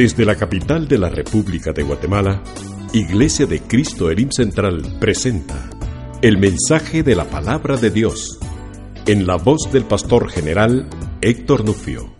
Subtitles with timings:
[0.00, 2.42] Desde la capital de la República de Guatemala,
[2.94, 5.68] Iglesia de Cristo Elim Central presenta
[6.22, 8.40] el mensaje de la palabra de Dios
[9.06, 10.88] en la voz del pastor general
[11.20, 12.16] Héctor Nufio.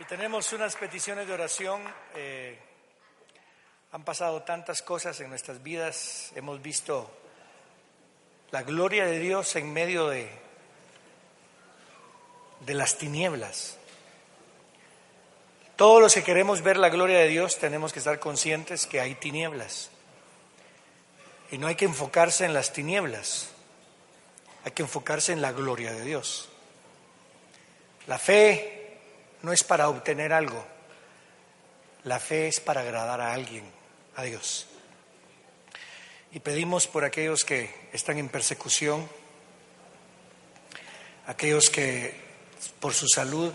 [0.00, 1.82] Y tenemos unas peticiones de oración.
[2.14, 2.58] eh,
[3.92, 6.32] han pasado tantas cosas en nuestras vidas.
[6.34, 7.10] Hemos visto
[8.50, 10.45] la gloria de Dios en medio de,
[12.60, 13.76] de las tinieblas.
[15.76, 19.14] Todos los que queremos ver la gloria de Dios tenemos que estar conscientes que hay
[19.14, 19.90] tinieblas.
[21.50, 23.50] Y no hay que enfocarse en las tinieblas,
[24.64, 26.48] hay que enfocarse en la gloria de Dios.
[28.06, 28.98] La fe
[29.42, 30.64] no es para obtener algo,
[32.04, 33.64] la fe es para agradar a alguien,
[34.16, 34.66] a Dios.
[36.32, 39.08] Y pedimos por aquellos que están en persecución,
[41.26, 42.25] aquellos que
[42.80, 43.52] por su salud,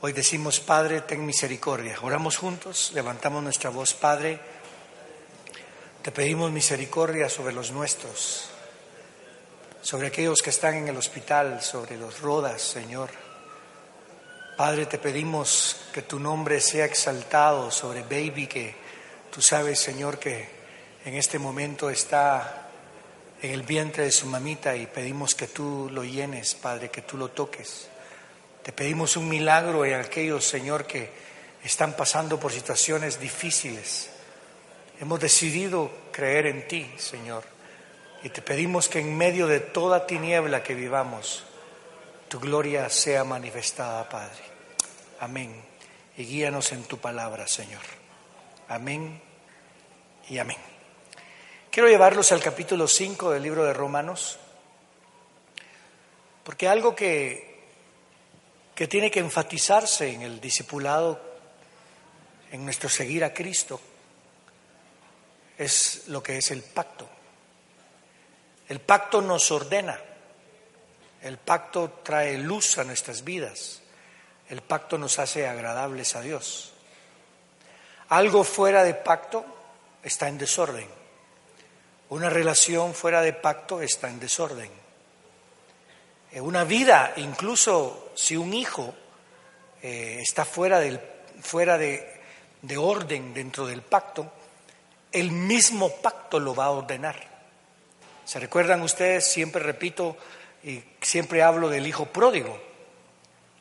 [0.00, 1.96] hoy decimos, Padre, ten misericordia.
[2.02, 4.40] Oramos juntos, levantamos nuestra voz, Padre,
[6.02, 8.44] te pedimos misericordia sobre los nuestros,
[9.80, 13.10] sobre aquellos que están en el hospital, sobre los rodas, Señor.
[14.56, 18.74] Padre, te pedimos que tu nombre sea exaltado sobre Baby, que
[19.32, 20.48] tú sabes, Señor, que
[21.04, 22.68] en este momento está
[23.42, 27.16] en el vientre de su mamita y pedimos que tú lo llenes, Padre, que tú
[27.16, 27.88] lo toques.
[28.64, 31.10] Te pedimos un milagro en aquellos, Señor, que
[31.62, 34.08] están pasando por situaciones difíciles.
[34.98, 37.44] Hemos decidido creer en ti, Señor,
[38.22, 41.44] y te pedimos que en medio de toda tiniebla que vivamos,
[42.28, 44.42] tu gloria sea manifestada, Padre.
[45.20, 45.62] Amén.
[46.16, 47.82] Y guíanos en tu palabra, Señor.
[48.68, 49.20] Amén
[50.30, 50.56] y amén.
[51.70, 54.38] Quiero llevarlos al capítulo 5 del libro de Romanos,
[56.44, 57.53] porque algo que,
[58.74, 61.20] que tiene que enfatizarse en el discipulado,
[62.50, 63.80] en nuestro seguir a Cristo,
[65.56, 67.08] es lo que es el pacto.
[68.68, 70.00] El pacto nos ordena,
[71.22, 73.80] el pacto trae luz a nuestras vidas,
[74.48, 76.72] el pacto nos hace agradables a Dios.
[78.08, 79.44] Algo fuera de pacto
[80.02, 80.88] está en desorden.
[82.10, 84.70] Una relación fuera de pacto está en desorden.
[86.40, 88.94] Una vida, incluso si un hijo
[89.82, 91.00] eh, está fuera, del,
[91.40, 92.20] fuera de,
[92.62, 94.32] de orden dentro del pacto,
[95.12, 97.34] el mismo pacto lo va a ordenar.
[98.24, 99.30] ¿Se recuerdan ustedes?
[99.30, 100.16] Siempre repito
[100.62, 102.58] y siempre hablo del hijo pródigo.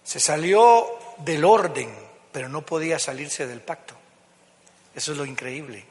[0.03, 0.87] Se salió
[1.17, 1.93] del orden,
[2.31, 3.95] pero no podía salirse del pacto.
[4.95, 5.83] Eso es lo increíble.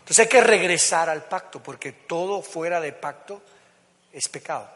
[0.00, 3.42] Entonces hay que regresar al pacto, porque todo fuera de pacto
[4.12, 4.68] es pecado.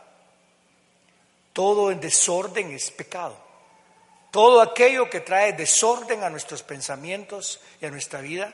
[1.55, 3.39] Todo en desorden es pecado.
[4.33, 8.53] Todo aquello que trae desorden a nuestros pensamientos y a nuestra vida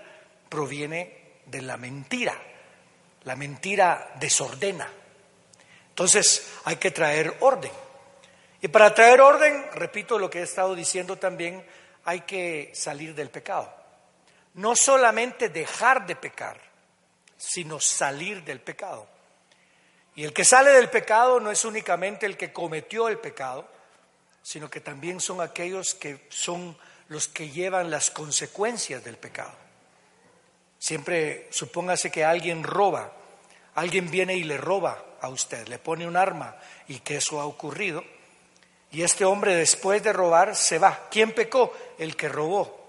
[0.51, 2.37] proviene de la mentira.
[3.25, 4.93] La mentira desordena.
[5.89, 7.73] Entonces hay que traer orden.
[8.61, 11.65] Y para traer orden, repito lo que he estado diciendo también,
[12.05, 13.75] hay que salir del pecado.
[14.55, 16.61] No solamente dejar de pecar,
[17.39, 19.09] sino salir del pecado.
[20.17, 23.67] Y el que sale del pecado no es únicamente el que cometió el pecado,
[24.43, 26.77] sino que también son aquellos que son
[27.09, 29.53] los que llevan las consecuencias del pecado.
[30.79, 33.13] Siempre supóngase que alguien roba,
[33.75, 36.57] alguien viene y le roba a usted, le pone un arma
[36.89, 38.03] y que eso ha ocurrido.
[38.91, 41.09] Y este hombre después de robar se va.
[41.11, 41.73] ¿Quién pecó?
[41.99, 42.81] El que robó.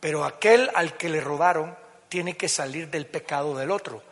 [0.00, 1.76] Pero aquel al que le robaron
[2.08, 4.02] tiene que salir del pecado del otro.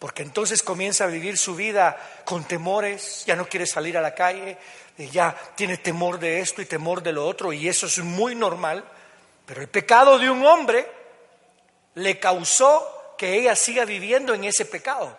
[0.00, 1.94] Porque entonces comienza a vivir su vida
[2.24, 4.56] con temores, ya no quiere salir a la calle,
[4.96, 8.82] ya tiene temor de esto y temor de lo otro, y eso es muy normal.
[9.44, 10.90] Pero el pecado de un hombre
[11.96, 15.14] le causó que ella siga viviendo en ese pecado.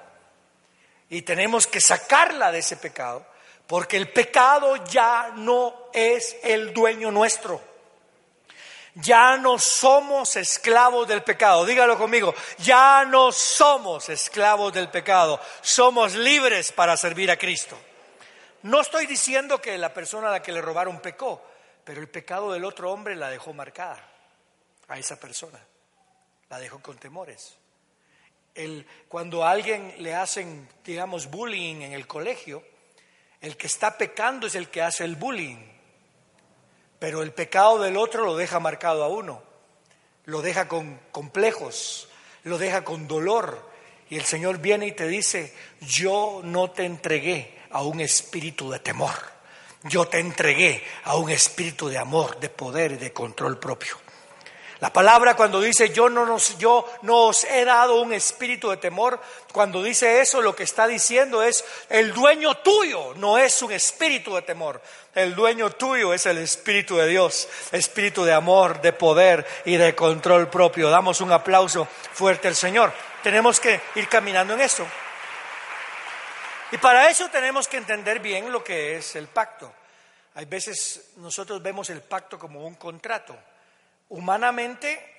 [1.10, 3.24] Y tenemos que sacarla de ese pecado,
[3.68, 7.71] porque el pecado ya no es el dueño nuestro.
[8.96, 11.66] Ya no somos esclavos del pecado.
[11.66, 12.34] Dígalo conmigo.
[12.60, 15.40] Ya no somos esclavos del pecado.
[15.62, 17.78] Somos libres para servir a Cristo.
[18.64, 21.42] No estoy diciendo que la persona a la que le robaron pecó,
[21.84, 23.98] pero el pecado del otro hombre la dejó marcada
[24.88, 25.60] a esa persona.
[26.50, 27.56] La dejó con temores.
[28.54, 32.64] El, cuando a alguien le hacen, digamos, bullying en el colegio,
[33.40, 35.58] el que está pecando es el que hace el bullying.
[37.02, 39.42] Pero el pecado del otro lo deja marcado a uno,
[40.26, 42.08] lo deja con complejos,
[42.44, 43.68] lo deja con dolor.
[44.12, 48.78] Y el Señor viene y te dice, yo no te entregué a un espíritu de
[48.78, 49.16] temor,
[49.86, 53.98] yo te entregué a un espíritu de amor, de poder y de control propio.
[54.82, 58.78] La palabra cuando dice yo no, nos, yo no os he dado un espíritu de
[58.78, 59.22] temor,
[59.54, 64.34] cuando dice eso lo que está diciendo es el dueño tuyo no es un espíritu
[64.34, 64.82] de temor,
[65.14, 69.94] el dueño tuyo es el espíritu de Dios, espíritu de amor, de poder y de
[69.94, 70.90] control propio.
[70.90, 72.92] Damos un aplauso fuerte al Señor.
[73.22, 74.88] Tenemos que ir caminando en eso.
[76.72, 79.72] Y para eso tenemos que entender bien lo que es el pacto.
[80.36, 83.38] Hay veces nosotros vemos el pacto como un contrato.
[84.12, 85.12] Humanamente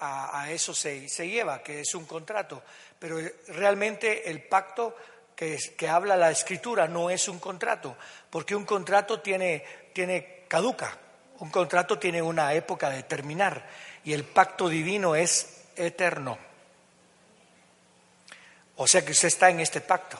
[0.00, 2.62] a, eso se, lleva, que es un contrato,
[2.98, 3.18] pero
[3.48, 4.96] realmente el pacto
[5.36, 7.96] que, que, habla la escritura no es un contrato,
[8.28, 10.96] porque un contrato tiene, tiene caduca,
[11.38, 13.66] un contrato tiene una época de terminar
[14.04, 16.36] y el pacto divino es eterno.
[18.76, 20.18] O sea que usted está en este pacto.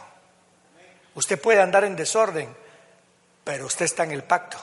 [1.15, 2.55] Usted puede andar en desorden,
[3.43, 4.59] pero usted está en el pacto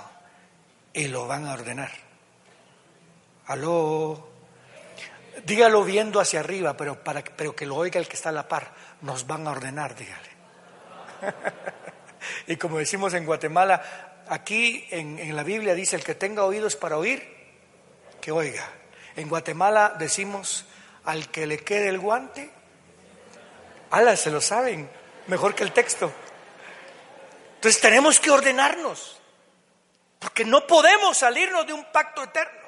[0.94, 2.07] y lo van a ordenar.
[3.48, 4.30] Aló.
[5.44, 8.48] Dígalo viendo hacia arriba, pero, para, pero que lo oiga el que está a la
[8.48, 8.74] par.
[9.02, 10.30] Nos van a ordenar, dígale.
[12.48, 16.76] y como decimos en Guatemala, aquí en, en la Biblia dice, el que tenga oídos
[16.76, 17.24] para oír,
[18.20, 18.68] que oiga.
[19.16, 20.66] En Guatemala decimos,
[21.06, 22.52] al que le quede el guante,
[23.92, 24.90] ala, se lo saben,
[25.28, 26.12] mejor que el texto.
[27.56, 29.20] Entonces tenemos que ordenarnos,
[30.20, 32.67] porque no podemos salirnos de un pacto eterno.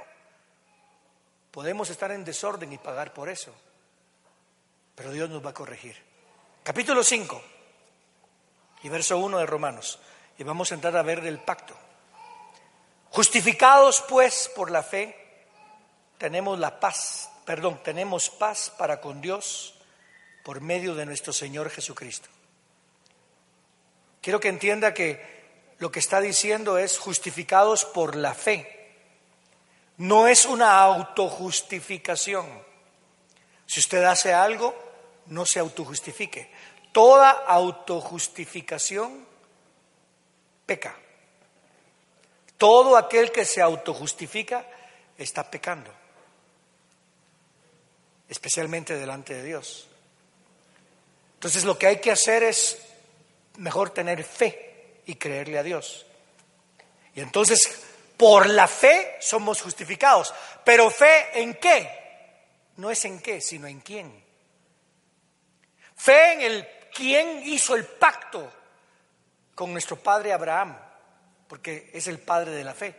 [1.60, 3.54] Podemos estar en desorden y pagar por eso,
[4.96, 5.94] pero Dios nos va a corregir.
[6.64, 7.44] Capítulo 5
[8.84, 10.00] y verso 1 de Romanos,
[10.38, 11.76] y vamos a entrar a ver del pacto.
[13.10, 15.14] Justificados pues por la fe,
[16.18, 19.76] tenemos la paz, perdón, tenemos paz para con Dios
[20.46, 22.30] por medio de nuestro Señor Jesucristo
[24.22, 28.79] Quiero que entienda que lo que está diciendo es justificados por la fe.
[30.00, 32.48] No es una autojustificación.
[33.66, 34.76] Si usted hace algo,
[35.28, 36.52] no se autojustifique.
[36.92, 39.26] Toda autojustificación
[40.66, 40.96] peca.
[42.58, 44.66] Todo aquel que se autojustifica
[45.18, 45.92] está pecando,
[48.28, 49.88] especialmente delante de Dios.
[51.36, 52.80] Entonces lo que hay que hacer es
[53.58, 56.06] mejor tener fe y creerle a Dios.
[57.16, 57.82] Y entonces,
[58.20, 60.34] por la fe somos justificados.
[60.66, 61.90] Pero fe en qué?
[62.76, 64.26] No es en qué, sino en quién.
[65.96, 68.52] Fe en el quién hizo el pacto
[69.56, 70.78] con nuestro padre Abraham,
[71.48, 72.94] porque es el padre de la fe.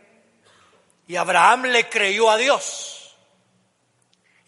[1.05, 3.15] Y Abraham le creyó a Dios.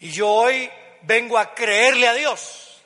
[0.00, 0.68] Y yo hoy
[1.02, 2.82] vengo a creerle a Dios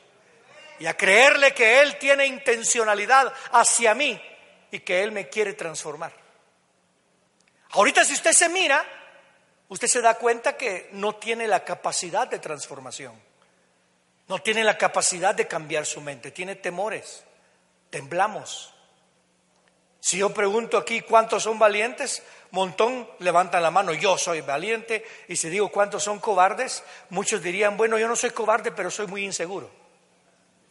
[0.79, 4.21] y a creerle que Él tiene intencionalidad hacia mí
[4.71, 6.28] y que Él me quiere transformar.
[7.71, 8.85] Ahorita si usted se mira,
[9.69, 13.15] usted se da cuenta que no tiene la capacidad de transformación,
[14.29, 17.25] no tiene la capacidad de cambiar su mente, tiene temores,
[17.91, 18.75] temblamos.
[20.01, 25.37] Si yo pregunto aquí cuántos son valientes, montón levantan la mano, yo soy valiente, y
[25.37, 29.25] si digo cuántos son cobardes, muchos dirían, bueno, yo no soy cobarde, pero soy muy
[29.25, 29.71] inseguro.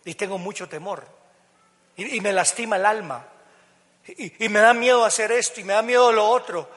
[0.06, 1.06] Y tengo mucho temor.
[1.98, 3.28] Y, me lastima el alma.
[4.06, 6.70] Y, y me da miedo hacer esto y me da miedo lo otro.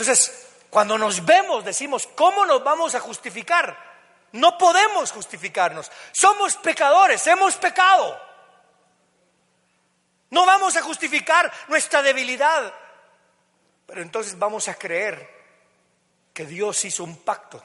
[0.00, 3.76] Entonces, cuando nos vemos decimos, ¿cómo nos vamos a justificar?
[4.32, 5.92] No podemos justificarnos.
[6.10, 8.18] Somos pecadores, hemos pecado.
[10.30, 12.72] No vamos a justificar nuestra debilidad.
[13.84, 15.28] Pero entonces vamos a creer
[16.32, 17.62] que Dios hizo un pacto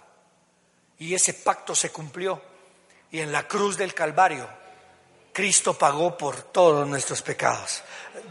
[0.97, 2.41] y ese pacto se cumplió.
[3.11, 4.49] Y en la cruz del Calvario,
[5.31, 7.81] Cristo pagó por todos nuestros pecados.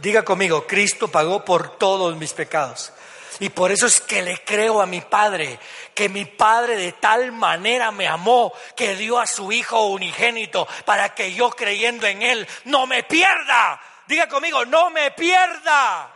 [0.02, 2.92] Diga conmigo, Cristo pagó por todos mis pecados.
[3.40, 5.58] Y por eso es que le creo a mi Padre,
[5.94, 11.14] que mi Padre de tal manera me amó, que dio a su Hijo unigénito para
[11.14, 13.80] que yo creyendo en Él no me pierda.
[14.06, 16.10] Diga conmigo, no me pierda.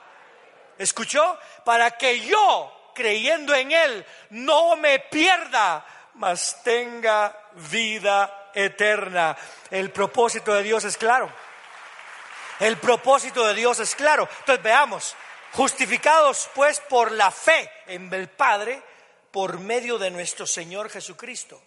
[0.78, 1.38] ¿Escuchó?
[1.64, 5.84] Para que yo creyendo en Él no me pierda,
[6.14, 7.36] mas tenga
[7.70, 9.36] vida eterna.
[9.70, 11.30] El propósito de Dios es claro.
[12.60, 14.28] El propósito de Dios es claro.
[14.40, 15.16] Entonces veamos,
[15.52, 18.82] justificados pues por la fe en el Padre
[19.30, 21.62] por medio de nuestro Señor Jesucristo.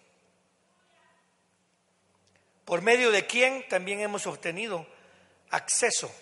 [2.65, 4.85] Por medio de quien también hemos obtenido
[5.49, 6.13] acceso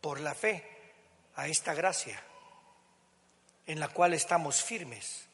[0.00, 0.68] por la fe
[1.36, 2.22] a esta gracia
[3.66, 5.26] en la cual estamos firmes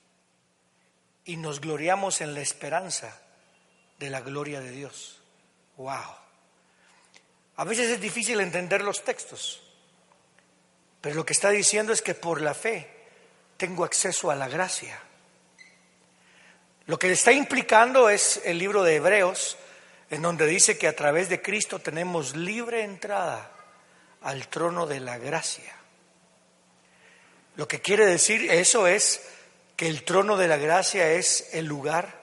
[1.25, 3.21] y nos gloriamos en la esperanza
[3.99, 5.21] de la gloria de Dios.
[5.77, 6.17] ¡Wow!
[7.57, 9.63] A veces es difícil entender los textos,
[11.03, 12.89] Pero lo que está diciendo es que por la fe
[13.59, 14.99] tengo acceso a la gracia.
[16.87, 19.59] Lo que está implicando es el libro de Hebreos,
[20.11, 23.51] en donde dice que a través de Cristo tenemos libre entrada
[24.23, 25.75] al trono de la gracia.
[27.57, 29.23] Lo que quiere decir eso es
[29.77, 32.23] que el trono de la gracia es el lugar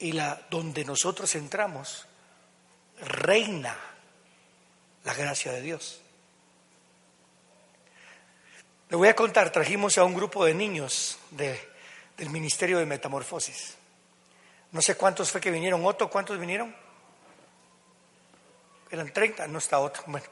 [0.00, 2.06] y la donde nosotros entramos
[3.00, 3.76] reina
[5.04, 6.00] la gracia de Dios.
[8.90, 13.74] Le voy a contar, trajimos a un grupo de niños del Ministerio de Metamorfosis.
[14.72, 15.84] No sé cuántos fue que vinieron.
[15.84, 16.74] Otto, ¿cuántos vinieron?
[18.90, 20.00] Eran 30, no está Otto.
[20.06, 20.26] Bueno,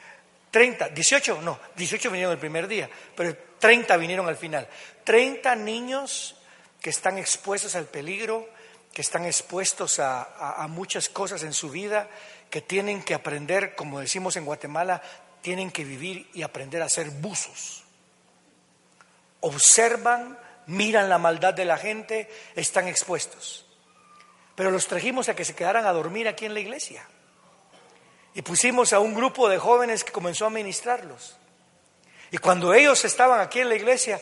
[0.50, 4.66] 30, 18, no, 18 vinieron el primer día, pero 30 vinieron al final.
[5.04, 6.34] 30 niños
[6.80, 8.48] que están expuestos al peligro,
[8.94, 12.08] que están expuestos a, a muchas cosas en su vida,
[12.48, 15.02] que tienen que aprender, como decimos en Guatemala,
[15.42, 17.84] tienen que vivir y aprender a ser buzos
[19.40, 23.66] observan, miran la maldad de la gente, están expuestos.
[24.54, 27.06] Pero los trajimos a que se quedaran a dormir aquí en la iglesia.
[28.34, 31.36] Y pusimos a un grupo de jóvenes que comenzó a ministrarlos.
[32.30, 34.20] Y cuando ellos estaban aquí en la iglesia,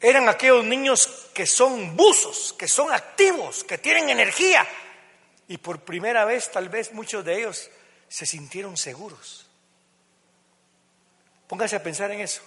[0.00, 4.66] eran aquellos niños que son buzos, que son activos, que tienen energía.
[5.48, 7.70] Y por primera vez, tal vez muchos de ellos
[8.08, 9.46] se sintieron seguros.
[11.46, 12.42] Póngase a pensar en eso.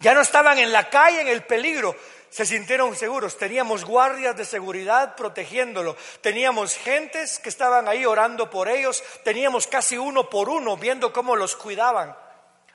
[0.00, 1.96] Ya no estaban en la calle en el peligro,
[2.36, 3.38] se sintieron seguros.
[3.38, 5.96] Teníamos guardias de seguridad protegiéndolo.
[6.20, 9.02] Teníamos gentes que estaban ahí orando por ellos.
[9.24, 12.14] Teníamos casi uno por uno viendo cómo los cuidaban.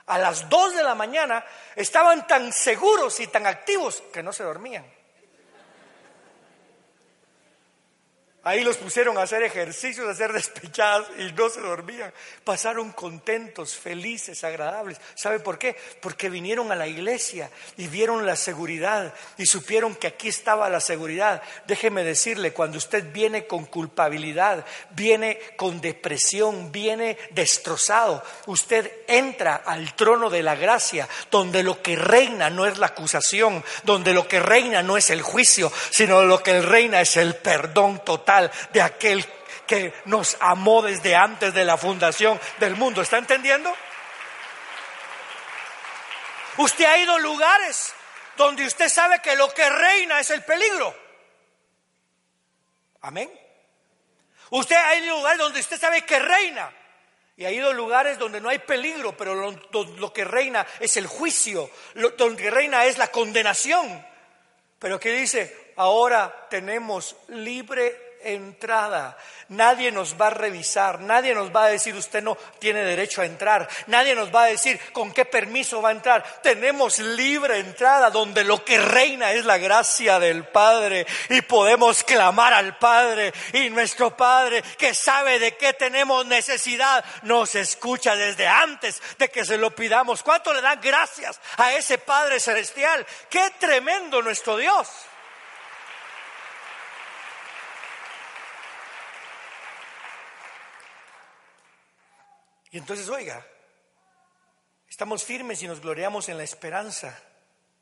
[0.08, 4.44] A las dos de la mañana estaban tan seguros y tan activos que no se
[4.44, 4.84] dormían.
[8.44, 12.12] Ahí los pusieron a hacer ejercicios, a hacer despechadas y no se dormían.
[12.44, 15.00] Pasaron contentos, felices, agradables.
[15.14, 15.76] ¿Sabe por qué?
[16.02, 20.80] Porque vinieron a la iglesia y vieron la seguridad y supieron que aquí estaba la
[20.80, 21.44] seguridad.
[21.68, 29.94] Déjeme decirle, cuando usted viene con culpabilidad, viene con depresión, viene destrozado, usted entra al
[29.96, 34.40] trono de la gracia, donde lo que reina no es la acusación, donde lo que
[34.40, 38.31] reina no es el juicio, sino lo que reina es el perdón total
[38.72, 39.26] de aquel
[39.68, 43.02] que nos amó desde antes de la fundación del mundo.
[43.02, 43.74] ¿Está entendiendo?
[46.58, 47.94] Usted ha ido a lugares
[48.38, 50.96] donde usted sabe que lo que reina es el peligro.
[53.02, 53.32] Amén.
[54.50, 56.72] Usted ha ido a lugares donde usted sabe que reina.
[57.38, 61.08] Y ha ido a lugares donde no hay peligro, pero lo, que reina es el
[61.08, 64.06] juicio, lo, donde reina es la condenación.
[64.78, 69.18] Pero que dice, ahora tenemos libre entrada.
[69.50, 73.26] Nadie nos va a revisar, nadie nos va a decir usted no tiene derecho a
[73.26, 76.24] entrar, nadie nos va a decir con qué permiso va a entrar.
[76.42, 82.54] Tenemos libre entrada donde lo que reina es la gracia del Padre y podemos clamar
[82.54, 89.02] al Padre y nuestro Padre que sabe de qué tenemos necesidad nos escucha desde antes
[89.18, 90.24] de que se lo pidamos.
[90.24, 93.06] ¿Cuánto le dan gracias a ese Padre celestial?
[93.30, 94.88] Qué tremendo nuestro Dios.
[102.72, 103.46] Y entonces, oiga,
[104.90, 107.22] estamos firmes y nos gloriamos en la esperanza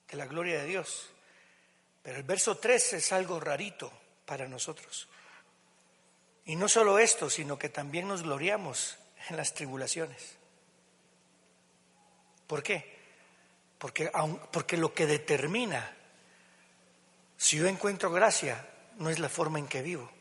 [0.10, 1.10] de la gloria de Dios.
[2.02, 3.92] Pero el verso 13 es algo rarito
[4.26, 5.08] para nosotros.
[6.46, 8.98] Y no solo esto, sino que también nos gloriamos
[9.30, 10.36] en las tribulaciones.
[12.48, 12.98] ¿Por qué?
[13.78, 14.12] Porque,
[14.52, 15.96] porque lo que determina
[17.38, 18.68] si yo encuentro gracia
[18.98, 20.12] no es la forma en que vivo,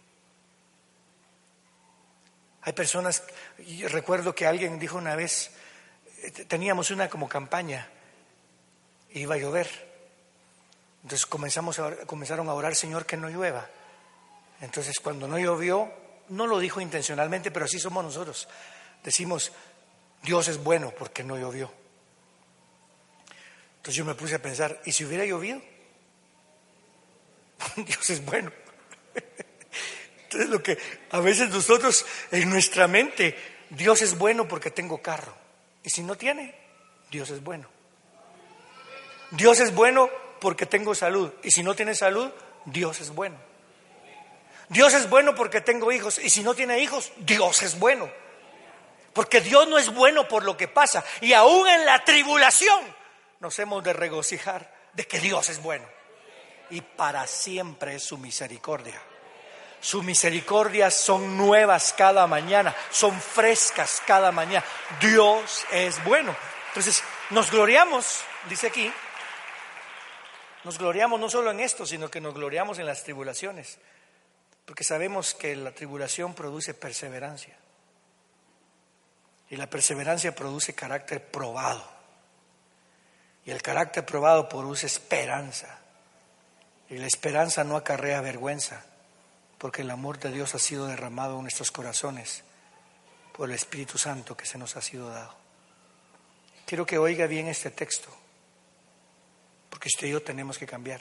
[2.69, 3.23] hay personas,
[3.89, 5.53] recuerdo que alguien dijo una vez,
[6.23, 7.89] eh, teníamos una como campaña,
[9.15, 9.67] iba a llover.
[11.03, 13.67] Entonces comenzamos a, comenzaron a orar, Señor, que no llueva.
[14.61, 15.91] Entonces cuando no llovió,
[16.29, 18.47] no lo dijo intencionalmente, pero así somos nosotros.
[19.03, 19.51] Decimos,
[20.23, 21.73] Dios es bueno porque no llovió.
[23.79, 25.63] Entonces yo me puse a pensar, ¿y si hubiera llovido?
[27.77, 28.53] Dios es bueno.
[30.29, 30.77] Entonces lo que
[31.11, 33.35] a veces nosotros en nuestra mente,
[33.71, 35.35] Dios es bueno porque tengo carro.
[35.83, 36.55] Y si no tiene,
[37.11, 37.67] Dios es bueno.
[39.31, 41.33] Dios es bueno porque tengo salud.
[41.43, 42.31] Y si no tiene salud,
[42.67, 43.37] Dios es bueno.
[44.69, 46.19] Dios es bueno porque tengo hijos.
[46.19, 48.11] Y si no tiene hijos, Dios es bueno.
[49.15, 51.03] Porque Dios no es bueno por lo que pasa.
[51.23, 52.85] Y aún en la tribulación
[53.41, 55.87] nos hemos de regocijar de que Dios es bueno.
[56.69, 59.01] Y para siempre es su misericordia.
[59.81, 64.65] Sus misericordias son nuevas cada mañana, son frescas cada mañana.
[65.01, 66.35] Dios es bueno.
[66.69, 68.93] Entonces, nos gloriamos, dice aquí,
[70.65, 73.79] nos gloriamos no solo en esto, sino que nos gloriamos en las tribulaciones,
[74.65, 77.57] porque sabemos que la tribulación produce perseverancia
[79.51, 81.85] y la perseverancia produce carácter probado
[83.45, 85.79] y el carácter probado produce esperanza
[86.91, 88.85] y la esperanza no acarrea vergüenza
[89.59, 92.45] porque el amor de Dios ha sido derramado en nuestros corazones
[93.37, 95.37] por el Espíritu Santo que se nos ha sido dado.
[96.65, 98.09] Quiero que oiga bien este texto
[99.71, 101.01] porque usted y yo tenemos que cambiar.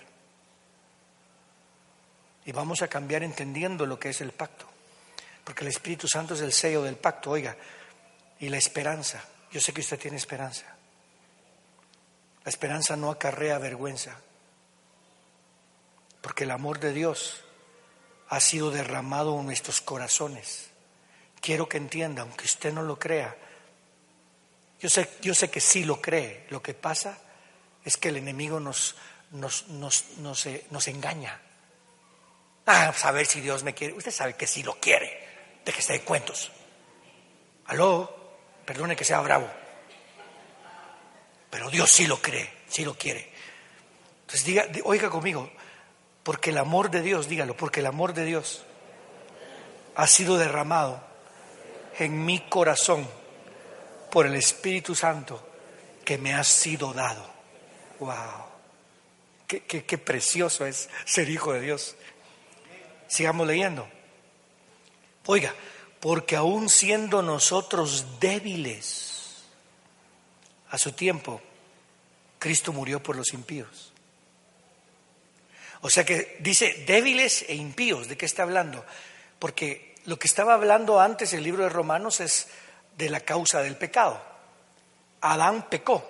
[2.45, 4.65] Y vamos a cambiar entendiendo lo que es el pacto.
[5.43, 7.57] Porque el Espíritu Santo es el sello del pacto, oiga.
[8.39, 9.23] Y la esperanza.
[9.51, 10.65] Yo sé que usted tiene esperanza.
[12.43, 14.15] La esperanza no acarrea vergüenza.
[16.21, 17.43] Porque el amor de Dios
[18.29, 20.69] ha sido derramado en nuestros corazones.
[21.41, 23.35] Quiero que entienda, aunque usted no lo crea,
[24.79, 26.45] yo sé, yo sé que sí lo cree.
[26.49, 27.17] Lo que pasa
[27.83, 28.95] es que el enemigo nos,
[29.31, 31.39] nos, nos, eh, nos, engaña.
[32.65, 33.93] Ah, saber si Dios me quiere.
[33.93, 35.25] Usted sabe que sí lo quiere.
[35.65, 36.51] De que esté de cuentos.
[37.65, 39.49] Aló, perdone que sea bravo.
[41.49, 43.31] Pero Dios sí lo cree, sí lo quiere.
[44.21, 45.49] Entonces diga, oiga conmigo,
[46.27, 48.61] porque el amor de Dios, dígalo, porque el amor de Dios
[49.95, 51.01] ha sido derramado
[51.99, 53.07] en mi corazón
[54.11, 55.41] por el Espíritu Santo
[56.03, 57.25] que me ha sido dado.
[58.01, 58.11] ¡Wow!
[59.47, 61.95] Qué, precioso es ser hijo de Dios.
[63.07, 63.87] Sigamos leyendo.
[65.27, 65.55] Oiga,
[66.01, 69.45] porque aún siendo nosotros débiles
[70.71, 71.41] a su tiempo,
[72.37, 73.93] Cristo murió por los impíos.
[75.87, 78.09] O sea que dice débiles e impíos.
[78.09, 78.83] ¿De qué está hablando?
[79.39, 82.49] Porque lo que estaba hablando antes el libro de Romanos es
[82.97, 84.21] de la causa del pecado.
[85.21, 86.03] Adán pecó.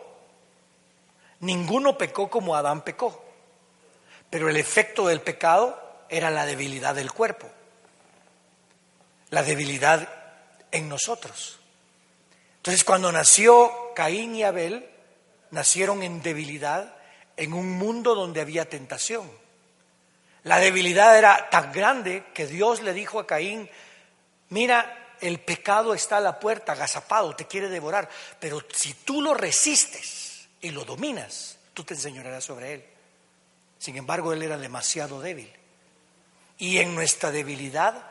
[1.42, 3.24] Ninguno pecó como Adán pecó,
[4.32, 7.48] pero el efecto del pecado era la debilidad del cuerpo,
[9.30, 10.10] la debilidad
[10.72, 11.60] en nosotros.
[12.56, 14.90] Entonces cuando nació Caín y Abel,
[15.52, 16.96] nacieron en debilidad
[17.36, 19.46] en un mundo donde había tentación.
[20.44, 23.70] La debilidad era tan grande que Dios le dijo a Caín,
[24.50, 28.08] mira, el pecado está a la puerta, agazapado, te quiere devorar,
[28.40, 30.28] pero si tú lo resistes,
[30.62, 32.86] y lo dominas, tú te enseñarás sobre él.
[33.78, 35.52] Sin embargo, él era demasiado débil.
[36.58, 38.06] Y en nuestra debilidad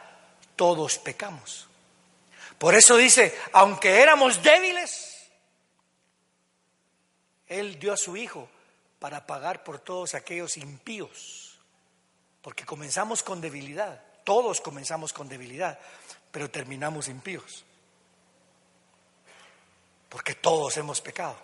[0.55, 1.69] todos pecamos.
[2.59, 5.29] Por eso dice, aunque éramos débiles,
[7.49, 8.49] él dio a su hijo
[8.99, 11.46] para pagar por todos aquellos impíos.
[12.47, 15.77] Porque comenzamos con debilidad, todos comenzamos con debilidad,
[16.31, 17.65] pero terminamos impíos.
[20.09, 21.37] Porque todos hemos pecado.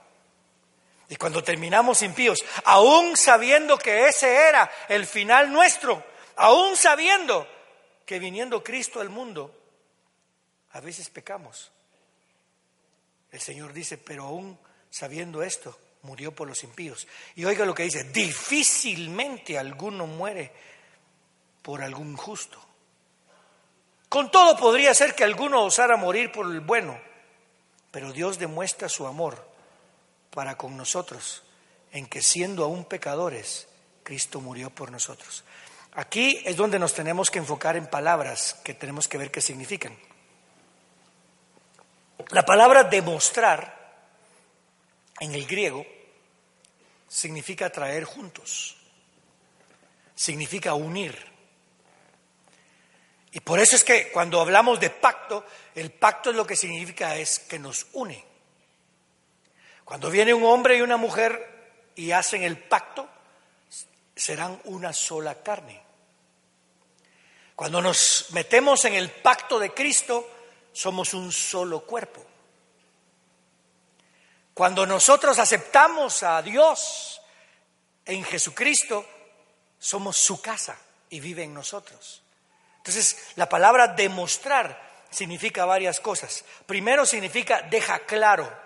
[1.08, 6.04] Y cuando terminamos impíos, aún sabiendo que ese era el final nuestro,
[6.36, 7.48] aún sabiendo
[8.06, 9.52] que viniendo Cristo al mundo,
[10.70, 11.72] a veces pecamos.
[13.32, 14.56] El Señor dice, pero aún
[14.88, 17.08] sabiendo esto, murió por los impíos.
[17.34, 20.70] Y oiga lo que dice, difícilmente alguno muere
[21.62, 22.58] por algún justo.
[24.08, 27.00] Con todo podría ser que alguno osara morir por el bueno,
[27.90, 29.42] pero Dios demuestra su amor
[30.30, 31.42] para con nosotros,
[31.92, 33.68] en que siendo aún pecadores,
[34.02, 35.44] Cristo murió por nosotros.
[35.94, 39.96] Aquí es donde nos tenemos que enfocar en palabras que tenemos que ver qué significan.
[42.30, 43.82] La palabra demostrar
[45.20, 45.84] en el griego
[47.08, 48.76] significa traer juntos,
[50.14, 51.31] significa unir.
[53.32, 57.16] Y por eso es que cuando hablamos de pacto, el pacto es lo que significa
[57.16, 58.22] es que nos une.
[59.84, 63.08] Cuando viene un hombre y una mujer y hacen el pacto,
[64.14, 65.82] serán una sola carne.
[67.56, 70.28] Cuando nos metemos en el pacto de Cristo,
[70.72, 72.24] somos un solo cuerpo.
[74.52, 77.22] Cuando nosotros aceptamos a Dios
[78.04, 79.06] en Jesucristo,
[79.78, 80.76] somos su casa
[81.08, 82.22] y vive en nosotros.
[82.82, 86.44] Entonces, la palabra demostrar significa varias cosas.
[86.66, 88.62] Primero significa deja claro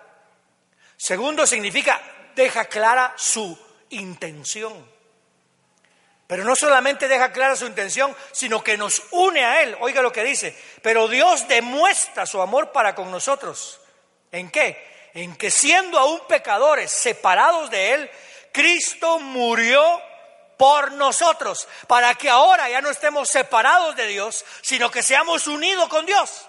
[0.97, 2.01] Segundo significa
[2.35, 3.59] deja clara su
[3.91, 4.97] intención.
[6.27, 9.77] Pero no solamente deja clara su intención, sino que nos une a Él.
[9.81, 10.57] Oiga lo que dice.
[10.83, 13.81] Pero Dios demuestra su amor para con nosotros.
[14.33, 15.11] ¿En qué?
[15.15, 18.11] En que siendo aún pecadores, separados de Él,
[18.53, 20.01] Cristo murió
[20.57, 25.89] por nosotros, para que ahora ya no estemos separados de Dios, sino que seamos unidos
[25.89, 26.47] con Dios.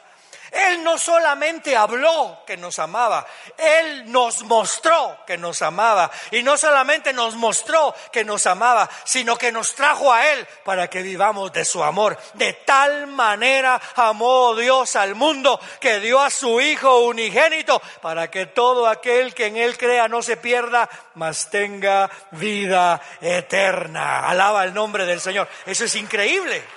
[0.52, 3.26] Él no solamente habló que nos amaba,
[3.58, 6.10] Él nos mostró que nos amaba.
[6.32, 10.90] Y no solamente nos mostró que nos amaba, sino que nos trajo a Él para
[10.90, 12.18] que vivamos de su amor.
[12.34, 18.46] De tal manera amó Dios al mundo que dio a su Hijo unigénito para que
[18.46, 24.28] todo aquel que en Él crea no se pierda, mas tenga vida eterna.
[24.28, 25.48] Alaba el nombre del Señor.
[25.66, 26.77] Eso es increíble.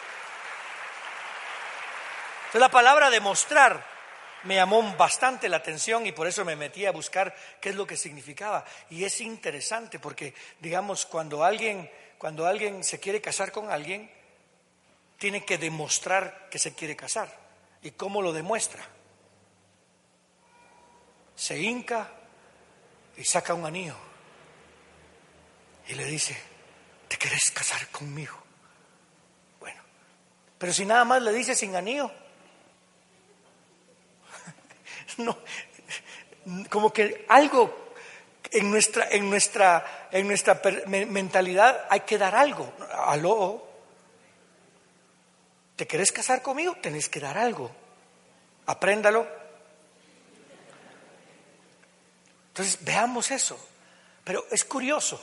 [2.51, 3.87] Entonces la palabra demostrar
[4.43, 7.87] me llamó bastante la atención y por eso me metí a buscar qué es lo
[7.87, 8.65] que significaba.
[8.89, 14.11] Y es interesante porque, digamos, cuando alguien, cuando alguien se quiere casar con alguien,
[15.17, 17.33] tiene que demostrar que se quiere casar.
[17.83, 18.85] ¿Y cómo lo demuestra?
[21.37, 22.11] Se hinca
[23.17, 23.95] y saca un anillo
[25.87, 26.37] y le dice,
[27.07, 28.37] ¿te querés casar conmigo?
[29.61, 29.81] Bueno,
[30.59, 32.11] pero si nada más le dice sin anillo,
[35.19, 35.39] no,
[36.69, 37.93] como que algo
[38.51, 42.73] en nuestra, en nuestra, en nuestra mentalidad hay que dar algo.
[43.07, 43.67] Aló,
[45.77, 46.77] ¿te querés casar conmigo?
[46.81, 47.71] Tenés que dar algo.
[48.67, 49.27] Apréndalo.
[52.49, 53.59] Entonces, veamos eso.
[54.25, 55.21] Pero es curioso,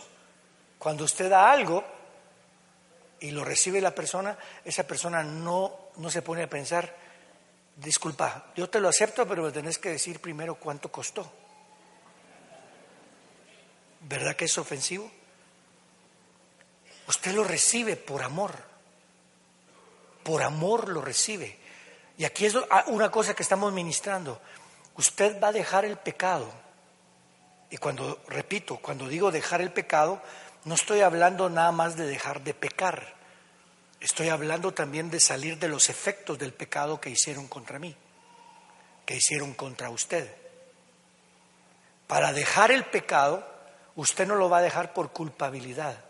[0.79, 1.83] cuando usted da algo
[3.19, 6.93] y lo recibe la persona, esa persona no, no se pone a pensar,
[7.77, 11.31] disculpa, yo te lo acepto, pero me tenés que decir primero cuánto costó.
[14.01, 15.09] ¿Verdad que es ofensivo?
[17.07, 18.53] Usted lo recibe por amor.
[20.23, 21.57] Por amor lo recibe.
[22.17, 22.55] Y aquí es
[22.87, 24.41] una cosa que estamos ministrando.
[24.95, 26.51] Usted va a dejar el pecado.
[27.69, 30.21] Y cuando, repito, cuando digo dejar el pecado,
[30.65, 33.16] no estoy hablando nada más de dejar de pecar.
[33.99, 37.95] Estoy hablando también de salir de los efectos del pecado que hicieron contra mí,
[39.05, 40.33] que hicieron contra usted.
[42.05, 43.45] Para dejar el pecado,
[43.95, 46.05] usted no lo va a dejar por culpabilidad,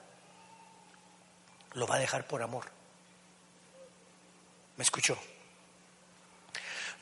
[1.73, 2.65] lo va a dejar por amor.
[4.75, 5.17] ¿Me escuchó?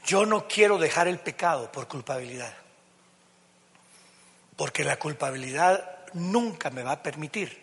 [0.06, 2.54] Yo no quiero dejar el pecado por culpabilidad,
[4.56, 7.60] porque la culpabilidad nunca me va a permitir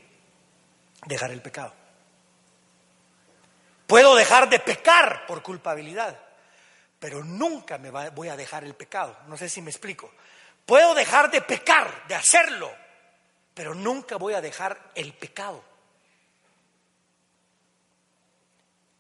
[1.07, 1.82] dejar el pecado.
[3.93, 6.19] Puedo dejar de pecar por culpabilidad,
[6.99, 9.15] pero nunca me voy a dejar el pecado.
[9.27, 10.11] No sé si me explico.
[10.65, 12.73] Puedo dejar de pecar, de hacerlo,
[13.53, 15.63] pero nunca voy a dejar el pecado.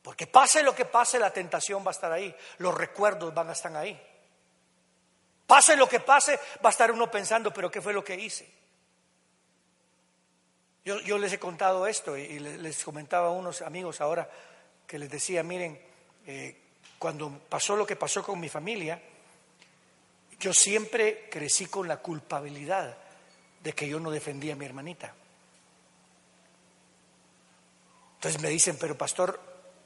[0.02, 3.52] Porque pase lo que pase, la tentación va a estar ahí, los recuerdos van a
[3.52, 3.98] estar ahí.
[5.46, 8.46] Pase lo que pase, va a estar uno pensando, pero ¿qué fue lo que hice?
[10.84, 14.28] Yo, les he contado esto y les comentaba a unos amigos ahora,
[14.92, 15.80] que les decía, miren,
[16.26, 16.54] eh,
[16.98, 19.00] cuando pasó lo que pasó con mi familia,
[20.38, 22.94] yo siempre crecí con la culpabilidad
[23.62, 25.14] de que yo no defendía a mi hermanita.
[28.16, 29.40] Entonces me dicen, pero pastor,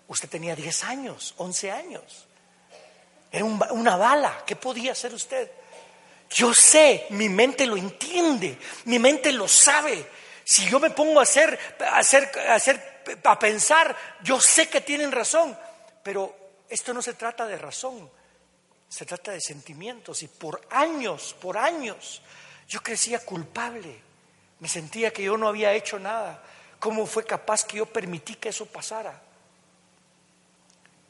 [0.09, 2.27] usted tenía 10 años, 11 años.
[3.31, 5.49] Era una bala, ¿qué podía hacer usted?
[6.31, 10.05] Yo sé, mi mente lo entiende, mi mente lo sabe.
[10.43, 14.81] Si yo me pongo a hacer, a hacer, a hacer a pensar, yo sé que
[14.81, 15.57] tienen razón,
[16.03, 16.35] pero
[16.69, 18.11] esto no se trata de razón,
[18.89, 22.23] se trata de sentimientos y por años, por años,
[22.69, 24.01] yo crecía culpable,
[24.61, 26.43] me sentía que yo no había hecho nada,
[26.79, 29.21] ¿cómo fue capaz que yo permití que eso pasara?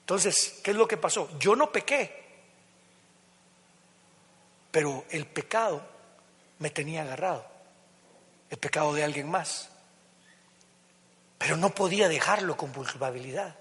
[0.00, 1.28] Entonces, ¿qué es lo que pasó?
[1.38, 2.24] Yo no pequé,
[4.70, 5.82] pero el pecado
[6.58, 7.44] me tenía agarrado,
[8.50, 9.70] el pecado de alguien más
[11.38, 13.54] pero no podía dejarlo con culpabilidad.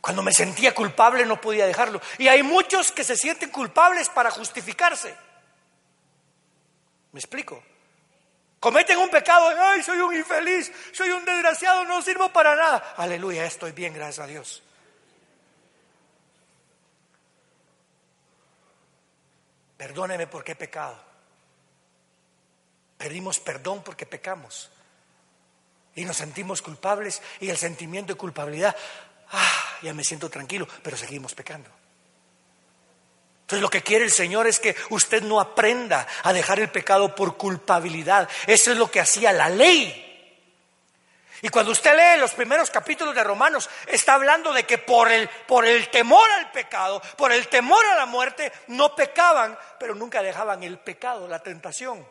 [0.00, 2.00] Cuando me sentía culpable no podía dejarlo.
[2.18, 5.14] Y hay muchos que se sienten culpables para justificarse.
[7.12, 7.62] ¿Me explico?
[8.58, 12.94] Cometen un pecado, ay, soy un infeliz, soy un desgraciado, no sirvo para nada.
[12.96, 14.62] Aleluya, estoy bien, gracias a Dios.
[19.78, 21.02] Perdóneme porque he pecado.
[22.98, 24.70] Pedimos perdón porque pecamos
[26.00, 28.74] y nos sentimos culpables y el sentimiento de culpabilidad,
[29.32, 31.68] ah, ya me siento tranquilo, pero seguimos pecando.
[33.42, 37.14] Entonces lo que quiere el Señor es que usted no aprenda a dejar el pecado
[37.14, 38.30] por culpabilidad.
[38.46, 40.06] Eso es lo que hacía la ley.
[41.42, 45.28] Y cuando usted lee los primeros capítulos de Romanos, está hablando de que por el,
[45.46, 50.22] por el temor al pecado, por el temor a la muerte, no pecaban, pero nunca
[50.22, 52.06] dejaban el pecado, la tentación.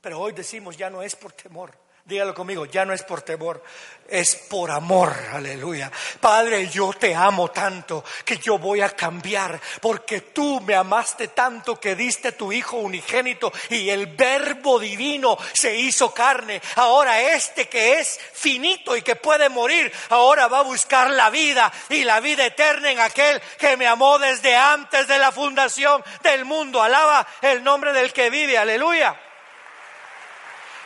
[0.00, 3.62] Pero hoy decimos, ya no es por temor, Dígalo conmigo, ya no es por temor,
[4.08, 5.92] es por amor, aleluya.
[6.18, 11.78] Padre, yo te amo tanto que yo voy a cambiar, porque tú me amaste tanto
[11.78, 16.60] que diste tu Hijo unigénito y el verbo divino se hizo carne.
[16.76, 21.70] Ahora este que es finito y que puede morir, ahora va a buscar la vida
[21.90, 26.44] y la vida eterna en aquel que me amó desde antes de la fundación del
[26.44, 26.82] mundo.
[26.82, 29.16] Alaba el nombre del que vive, aleluya.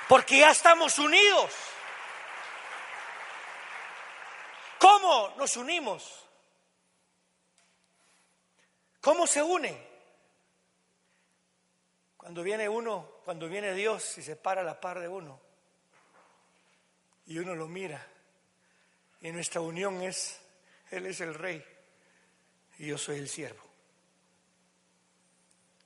[0.08, 1.50] Porque ya estamos unidos.
[4.78, 6.24] ¿Cómo nos unimos?
[9.00, 9.94] ¿Cómo se une?
[12.16, 15.40] Cuando viene uno, cuando viene Dios y se para a la par de uno
[17.26, 18.06] y uno lo mira
[19.20, 20.40] y nuestra unión es,
[20.90, 21.64] Él es el rey
[22.78, 23.62] y yo soy el siervo.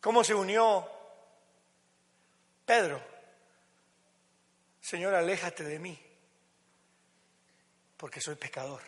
[0.01, 0.89] ¿Cómo se unió
[2.65, 3.18] Pedro?
[4.89, 6.01] Señor, aléjate de mí,
[7.99, 8.81] porque soy pecador.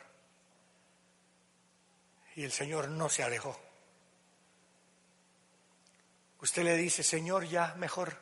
[2.37, 3.61] Y el Señor no se alejó.
[6.41, 8.17] Usted le dice, Señor, ya mejor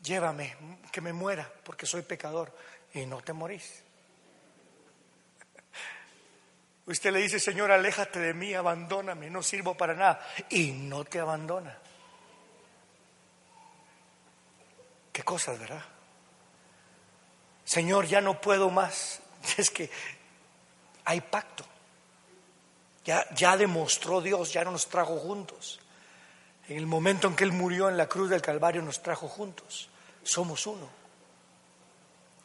[0.00, 0.56] llévame,
[0.92, 2.56] que me muera, porque soy pecador,
[2.94, 3.82] y no te morís.
[6.86, 11.18] Usted le dice, Señor, aléjate de mí, abandóname, no sirvo para nada, y no te
[11.18, 11.76] abandona.
[15.12, 15.97] Qué cosas, ¿verdad?
[17.68, 19.20] Señor, ya no puedo más.
[19.58, 19.90] Es que
[21.04, 21.64] hay pacto.
[23.04, 25.78] Ya, ya demostró Dios, ya no nos trajo juntos.
[26.66, 29.90] En el momento en que Él murió en la cruz del Calvario nos trajo juntos.
[30.22, 30.88] Somos uno.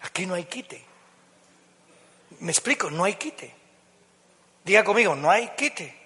[0.01, 0.83] Aquí no hay quite.
[2.39, 3.55] Me explico, no hay quite.
[4.65, 5.97] Diga conmigo, no hay quite.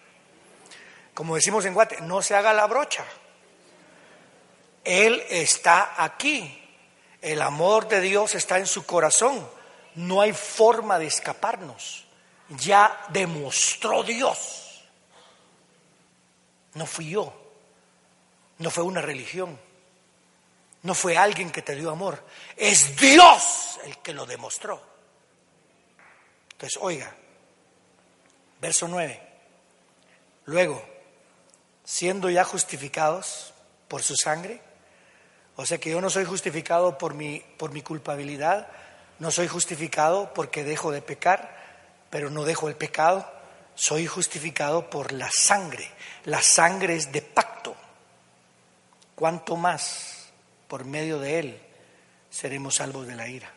[1.15, 3.03] Como decimos en Guate, no se haga la brocha.
[4.83, 6.66] Él está aquí.
[7.21, 9.47] El amor de Dios está en su corazón.
[9.95, 12.05] No hay forma de escaparnos.
[12.49, 14.83] Ya demostró Dios.
[16.73, 17.33] No fui yo.
[18.59, 19.59] No fue una religión.
[20.83, 22.23] No fue alguien que te dio amor.
[22.55, 24.81] Es Dios el que lo demostró.
[26.51, 27.13] Entonces, oiga,
[28.61, 29.21] verso 9.
[30.45, 30.83] Luego,
[31.83, 33.53] siendo ya justificados
[33.87, 34.61] por su sangre,
[35.57, 38.67] o sea que yo no soy justificado por mi, por mi culpabilidad,
[39.17, 41.57] no soy justificado porque dejo de pecar,
[42.11, 43.27] pero no dejo el pecado,
[43.73, 45.89] soy justificado por la sangre.
[46.25, 47.75] La sangre es de pacto.
[49.15, 50.27] ¿Cuánto más
[50.67, 51.61] por medio de él
[52.29, 53.51] seremos salvos de la ira?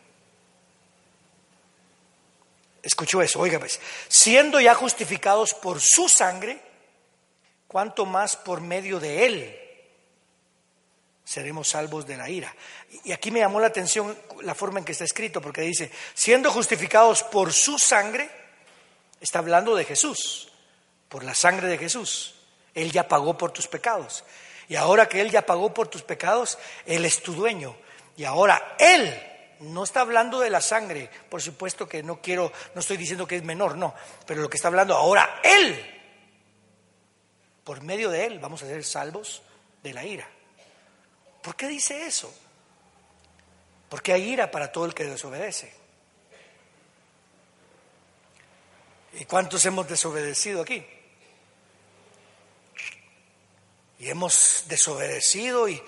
[2.81, 6.59] Escuchó eso, oiga pues, siendo ya justificados por su sangre,
[7.67, 9.60] ¿cuánto más por medio de él
[11.31, 12.53] seremos salvos de la ira.
[13.05, 16.51] Y aquí me llamó la atención la forma en que está escrito, porque dice, siendo
[16.51, 18.29] justificados por su sangre,
[19.21, 20.51] está hablando de Jesús,
[21.07, 22.35] por la sangre de Jesús.
[22.73, 24.25] Él ya pagó por tus pecados.
[24.67, 27.77] Y ahora que Él ya pagó por tus pecados, Él es tu dueño.
[28.17, 29.17] Y ahora Él
[29.61, 33.37] no está hablando de la sangre, por supuesto que no quiero, no estoy diciendo que
[33.37, 33.93] es menor, no,
[34.25, 35.79] pero lo que está hablando ahora Él,
[37.63, 39.43] por medio de Él vamos a ser salvos
[39.81, 40.27] de la ira.
[41.41, 42.33] ¿Por qué dice eso?
[43.89, 45.73] Porque hay ira para todo el que desobedece.
[49.19, 50.85] ¿Y cuántos hemos desobedecido aquí?
[53.99, 55.81] Y hemos desobedecido y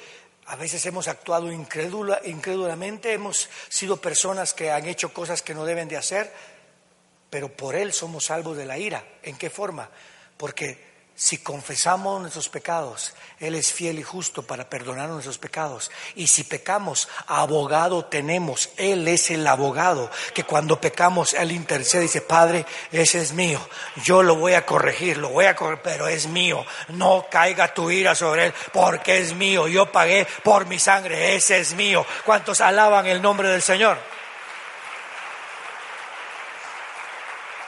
[0.45, 5.65] a veces hemos actuado incrédula, incrédulamente, hemos sido personas que han hecho cosas que no
[5.65, 6.31] deben de hacer,
[7.29, 9.03] pero por Él somos salvos de la ira.
[9.23, 9.89] ¿En qué forma?
[10.35, 10.92] Porque
[11.23, 15.89] si confesamos nuestros pecados, Él es fiel y justo para perdonar nuestros pecados.
[16.15, 18.71] Y si pecamos, abogado tenemos.
[18.75, 23.65] Él es el abogado que cuando pecamos, Él intercede y dice, Padre, ese es mío.
[24.03, 26.65] Yo lo voy a corregir, lo voy a corregir, pero es mío.
[26.89, 29.69] No caiga tu ira sobre Él porque es mío.
[29.69, 32.05] Yo pagué por mi sangre, ese es mío.
[32.25, 33.97] ¿Cuántos alaban el nombre del Señor?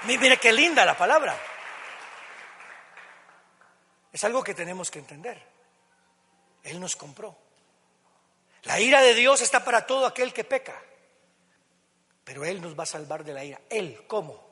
[0.04, 1.55] Mire qué linda la palabra.
[4.16, 5.38] Es algo que tenemos que entender.
[6.64, 7.36] Él nos compró.
[8.64, 10.82] La ira de Dios está para todo aquel que peca.
[12.24, 13.60] Pero Él nos va a salvar de la ira.
[13.70, 14.45] Él, ¿cómo?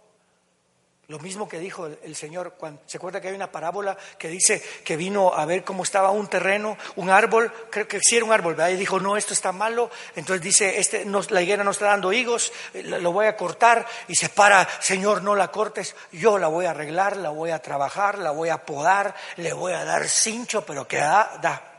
[1.10, 4.64] Lo mismo que dijo el, Señor, cuando, ¿se acuerda que hay una parábola que dice
[4.86, 8.32] que vino a ver cómo estaba un terreno, un árbol, creo que sí era un
[8.32, 8.72] árbol, ¿verdad?
[8.72, 12.54] Y dijo, no, esto está malo, entonces dice, este, la higuera no está dando higos,
[12.74, 16.68] eh, lo voy a cortar, y se para, Señor, no la cortes, yo la voy
[16.68, 20.66] a arreglar, la voy a trabajar, la voy a podar, le voy a dar cincho,
[20.66, 21.70] pero que da, da.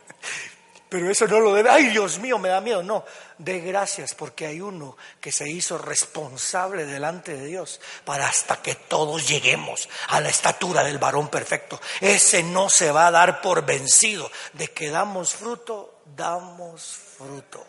[0.92, 1.70] pero eso no lo debe.
[1.70, 2.82] Ay, Dios mío, me da miedo.
[2.82, 3.02] No,
[3.38, 8.74] de gracias porque hay uno que se hizo responsable delante de Dios para hasta que
[8.74, 11.80] todos lleguemos a la estatura del varón perfecto.
[11.98, 14.30] Ese no se va a dar por vencido.
[14.52, 16.82] De que damos fruto, damos
[17.16, 17.66] fruto.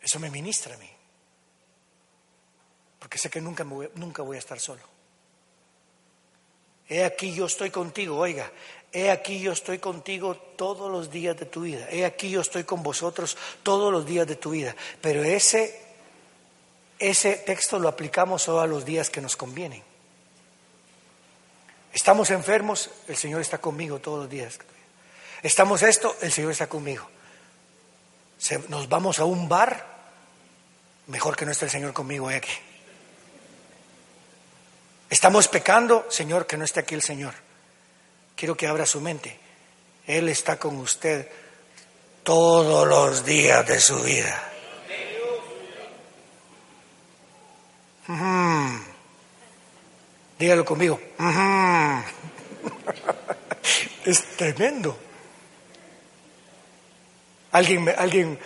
[0.00, 0.90] Eso me ministra a mí.
[3.00, 4.97] Porque sé que nunca, nunca voy a estar solo.
[6.88, 8.50] He aquí yo estoy contigo, oiga,
[8.92, 12.64] he aquí yo estoy contigo todos los días de tu vida, he aquí yo estoy
[12.64, 14.74] con vosotros todos los días de tu vida.
[15.02, 15.80] Pero ese,
[16.98, 19.82] ese texto lo aplicamos solo a los días que nos convienen.
[21.92, 24.58] Estamos enfermos, el Señor está conmigo todos los días.
[25.42, 27.08] Estamos esto, el Señor está conmigo.
[28.68, 29.84] nos vamos a un bar,
[31.06, 32.48] mejor que no esté el Señor conmigo aquí.
[35.10, 37.34] Estamos pecando, Señor, que no esté aquí el Señor.
[38.36, 39.38] Quiero que abra su mente.
[40.06, 41.28] Él está con usted
[42.22, 44.44] todos los días de su vida.
[50.38, 51.00] Dígalo conmigo.
[54.04, 54.96] es tremendo.
[57.52, 58.38] Alguien, alguien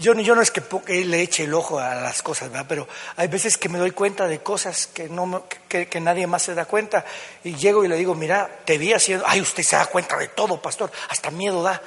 [0.00, 0.62] yo, yo no es que,
[1.04, 2.64] le eche el ojo a las cosas, ¿verdad?
[2.66, 6.54] pero hay veces que me doy cuenta de cosas que, no, que, nadie más se
[6.54, 7.04] da cuenta
[7.44, 10.28] y llego y le digo, mira, te vi haciendo, ay, usted se da cuenta de
[10.28, 11.80] todo, pastor, hasta miedo da.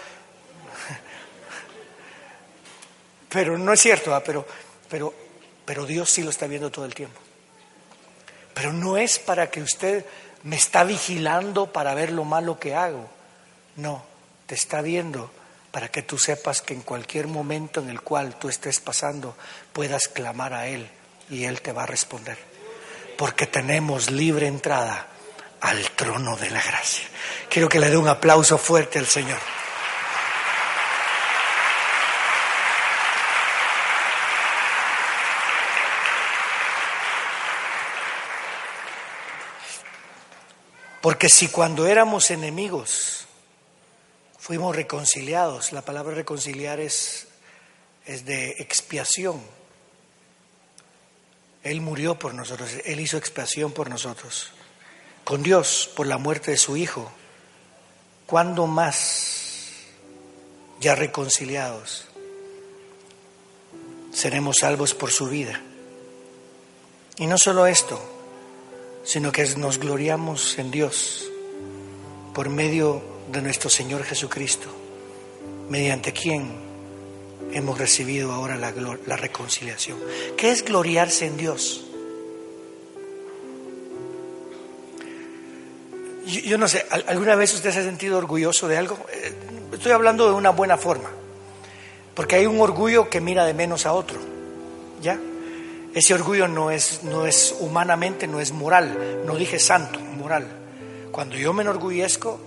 [3.30, 4.23] Pero no es cierto, ¿verdad?
[4.28, 4.45] pero,
[4.88, 5.12] pero,
[5.65, 7.19] pero Dios sí lo está viendo todo el tiempo.
[8.54, 10.06] Pero no es para que usted
[10.43, 13.10] me está vigilando para ver lo malo que hago.
[13.76, 14.06] No,
[14.45, 15.32] te está viendo
[15.73, 19.36] para que tú sepas que en cualquier momento en el cual tú estés pasando
[19.73, 20.88] puedas clamar a Él
[21.31, 22.38] y Él te va a responder.
[23.17, 25.07] Porque tenemos libre entrada
[25.62, 27.07] al trono de la gracia.
[27.49, 29.39] Quiero que le dé un aplauso fuerte al Señor.
[41.01, 43.22] Porque si cuando éramos enemigos
[44.43, 45.71] fuimos reconciliados.
[45.71, 47.27] La palabra reconciliar es,
[48.06, 49.41] es de expiación.
[51.63, 54.51] Él murió por nosotros, Él hizo expiación por nosotros.
[55.23, 57.10] Con Dios, por la muerte de su Hijo.
[58.25, 59.75] ¿Cuándo más,
[60.82, 62.06] ya reconciliados,
[64.12, 65.62] seremos salvos por su vida?
[67.15, 67.97] Y no solo esto,
[69.06, 71.29] sino que nos gloriamos en Dios
[72.34, 74.67] por medio de nuestro Señor Jesucristo,
[75.69, 76.51] mediante quien
[77.51, 78.73] hemos recibido ahora la,
[79.05, 79.97] la reconciliación.
[80.38, 81.86] ¿Qué es gloriarse en Dios?
[86.25, 88.97] Yo, no sé, ¿alguna vez usted se ha sentido orgulloso de algo?
[89.12, 89.33] Eh,
[89.73, 91.09] estoy hablando de una buena forma,
[92.15, 94.19] porque hay un orgullo que mira de menos a otro,
[95.01, 95.19] ¿ya?
[95.93, 100.47] Ese orgullo no es, no es humanamente, no es moral, no dije santo, moral.
[101.12, 102.39] Cuando yo me enorgullezco,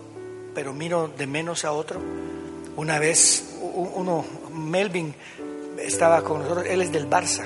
[0.57, 2.01] pero miro de menos a otro.
[2.77, 5.15] Una vez uno, Melvin
[5.79, 7.45] estaba con nosotros, él es del Barça,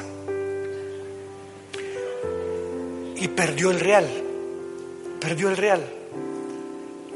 [3.16, 4.09] y perdió el Real,
[5.20, 5.85] perdió el Real.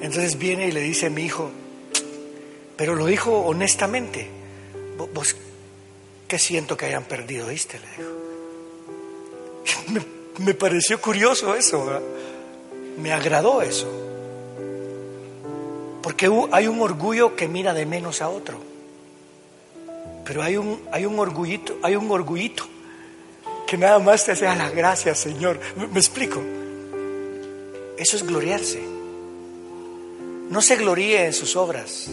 [0.00, 1.48] Entonces viene y le dice a mi hijo,
[2.76, 4.28] pero lo dijo honestamente,
[5.14, 5.36] vos,
[6.26, 7.46] ¿qué siento que hayan perdido?
[7.46, 7.78] ¿Viste?
[7.78, 8.18] Le dijo.
[9.92, 12.00] Me, me pareció curioso eso,
[12.98, 14.03] me agradó eso.
[16.14, 18.56] Porque hay un orgullo que mira de menos a otro.
[20.24, 22.64] Pero hay un, hay un orgullito, hay un orgullito
[23.66, 25.58] que nada más te hace a la gracia, Señor.
[25.76, 26.40] ¿Me, explico?
[27.98, 28.80] Eso es gloriarse.
[30.50, 32.08] No se gloríe en sus obras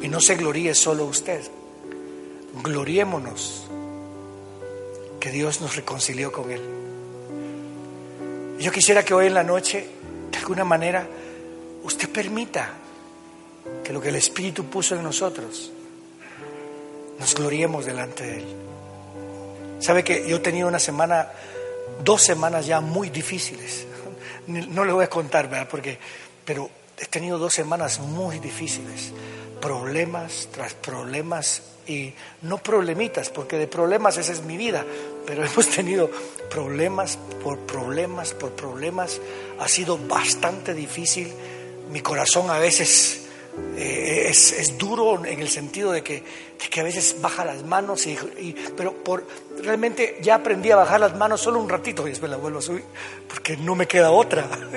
[0.00, 1.42] y no se gloríe solo usted.
[2.62, 3.66] Gloriémonos
[5.20, 6.62] que Dios nos reconcilió con Él.
[8.60, 9.86] Yo quisiera que hoy en la noche,
[10.32, 11.06] de alguna manera,
[11.82, 12.78] usted permita
[13.82, 15.70] que lo que el Espíritu puso en nosotros,
[17.18, 18.44] nos gloriemos delante de Él.
[19.80, 21.28] Sabe que yo he tenido una semana,
[22.02, 23.86] dos semanas ya muy difíciles.
[24.46, 25.68] No le voy a contar, ¿verdad?
[25.70, 25.98] Porque,
[26.44, 29.10] pero he tenido dos semanas muy difíciles.
[29.58, 32.12] Problemas tras problemas y
[32.42, 34.84] no problemitas, porque de problemas esa es mi vida,
[35.26, 36.10] pero hemos tenido
[36.50, 39.18] problemas por problemas por problemas.
[39.58, 41.32] Ha sido bastante difícil.
[41.90, 43.23] Mi corazón a veces
[43.76, 46.22] eh, es, duro en el sentido de que,
[46.70, 48.16] que, a veces baja las manos, y,
[48.76, 49.26] pero por,
[49.62, 52.62] realmente ya aprendí a bajar las manos solo un ratito y después las vuelvo a
[52.62, 52.84] subir,
[53.28, 54.48] porque no me queda otra.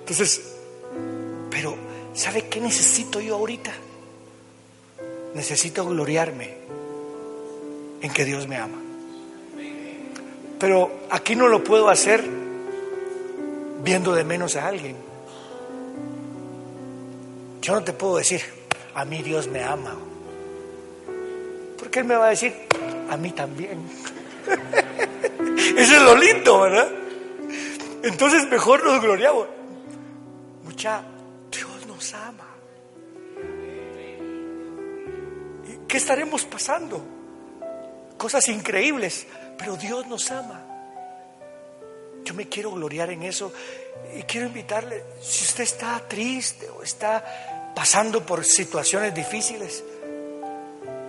[0.00, 0.56] Entonces,
[1.50, 1.76] pero
[2.12, 3.72] ¿sabe qué necesito yo ahorita?
[5.34, 6.54] Necesito gloriarme
[8.02, 8.78] en que Dios me ama.
[10.58, 12.22] Pero aquí no lo puedo hacer
[13.82, 15.13] viendo de menos a alguien.
[17.64, 18.42] Yo no te puedo decir,
[18.94, 19.96] a mí Dios me ama.
[21.78, 22.52] Porque Él me va a decir,
[23.08, 23.88] a mí también.
[25.74, 26.90] Eso es lo lindo, ¿verdad?
[28.02, 29.46] Entonces mejor nos gloriamos.
[30.62, 31.04] Mucha,
[31.50, 32.44] Dios nos ama.
[35.88, 37.02] ¿Qué estaremos pasando?
[38.18, 40.66] Cosas increíbles, pero Dios nos ama.
[42.24, 43.54] Yo me quiero gloriar en eso
[44.14, 49.84] y quiero invitarle, si usted está triste o está pasando por situaciones difíciles,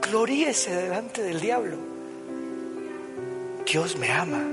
[0.02, 1.78] gloríese delante del diablo.
[3.66, 4.44] Dios me ama.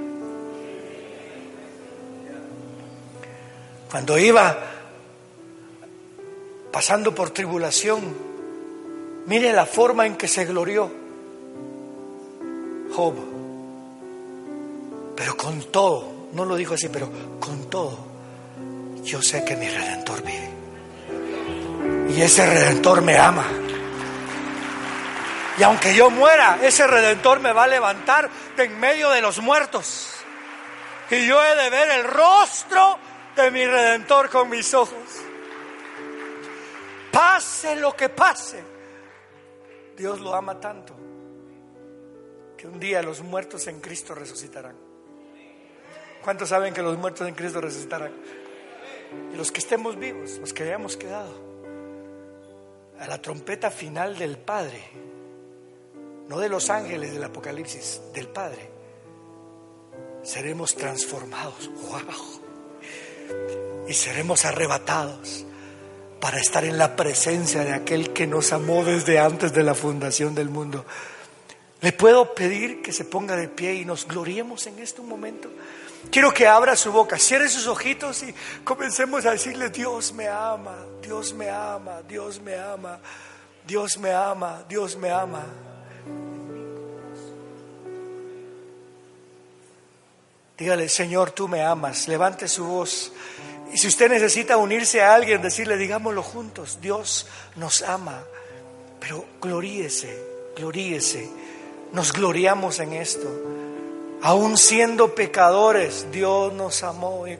[3.91, 4.59] Cuando iba
[6.71, 8.01] pasando por tribulación,
[9.27, 10.91] mire la forma en que se glorió
[12.95, 13.15] Job.
[15.17, 17.09] Pero con todo, no lo dijo así, pero
[17.39, 17.99] con todo,
[19.05, 20.62] yo sé que mi redentor vive.
[22.13, 23.47] Y ese redentor me ama.
[25.59, 29.41] Y aunque yo muera, ese redentor me va a levantar de en medio de los
[29.41, 30.11] muertos.
[31.11, 32.99] Y yo he de ver el rostro
[33.35, 34.99] de mi redentor con mis ojos.
[37.11, 38.63] Pase lo que pase.
[39.97, 40.95] Dios lo ama tanto
[42.59, 44.77] que un día los muertos en Cristo resucitarán.
[46.23, 48.13] ¿Cuántos saben que los muertos en Cristo resucitarán?
[49.33, 51.52] Y los que estemos vivos, los que hayamos quedado,
[53.03, 54.81] a la trompeta final del Padre,
[56.29, 58.71] no de los ángeles del Apocalipsis, del Padre,
[60.23, 61.69] seremos transformados.
[61.89, 62.43] ¡Wow!
[63.89, 65.45] Y seremos arrebatados
[66.21, 70.37] para estar en la presencia de aquel que nos amó desde antes de la fundación
[70.37, 70.85] del mundo.
[71.81, 75.51] ¿Le puedo pedir que se ponga de pie y nos gloriemos en este momento?
[76.11, 78.35] Quiero que abra su boca, cierre sus ojitos y
[78.65, 83.01] comencemos a decirle, Dios me ama, Dios me ama, Dios me ama,
[83.67, 85.45] Dios me ama, Dios me ama.
[90.59, 92.09] Dígale, Señor, tú me amas.
[92.09, 93.13] Levante su voz.
[93.73, 97.27] Y si usted necesita unirse a alguien, decirle, digámoslo juntos, Dios
[97.57, 98.23] nos ama.
[99.01, 100.25] Pero gloríese,
[100.57, 101.29] gloríese.
[101.93, 103.29] Nos gloriamos en esto.
[104.23, 107.37] Aún siendo pecadores, Dios nos amó y